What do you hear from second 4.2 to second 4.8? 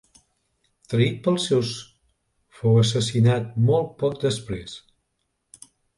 després.